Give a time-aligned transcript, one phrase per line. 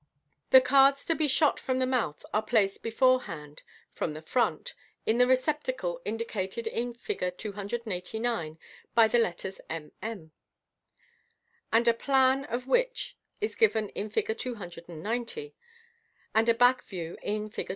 [0.49, 3.61] The cards to be shot from the mouth are placed be forehand
[3.91, 4.73] (from the front)
[5.05, 7.37] in the receptacle indicat ed in Fig.
[7.37, 8.57] 289
[8.95, 10.31] by the letters m m,
[11.71, 14.35] and a" plan" of which is given in Fig.
[14.35, 15.53] 290,
[16.33, 17.69] and a back view in Fig.